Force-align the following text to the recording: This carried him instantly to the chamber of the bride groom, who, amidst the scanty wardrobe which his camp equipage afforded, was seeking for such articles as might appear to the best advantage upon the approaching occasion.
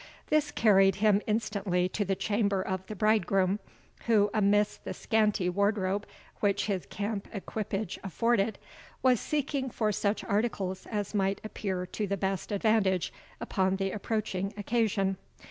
This 0.31 0.49
carried 0.49 0.95
him 0.95 1.21
instantly 1.27 1.87
to 1.89 2.03
the 2.03 2.15
chamber 2.15 2.59
of 2.63 2.83
the 2.87 2.95
bride 2.95 3.27
groom, 3.27 3.59
who, 4.07 4.31
amidst 4.33 4.83
the 4.83 4.95
scanty 4.95 5.47
wardrobe 5.47 6.07
which 6.39 6.65
his 6.65 6.87
camp 6.87 7.27
equipage 7.31 7.99
afforded, 8.03 8.57
was 9.03 9.19
seeking 9.19 9.69
for 9.69 9.91
such 9.91 10.23
articles 10.23 10.87
as 10.87 11.13
might 11.13 11.39
appear 11.43 11.85
to 11.85 12.07
the 12.07 12.17
best 12.17 12.51
advantage 12.51 13.13
upon 13.39 13.75
the 13.75 13.91
approaching 13.91 14.55
occasion. 14.57 15.17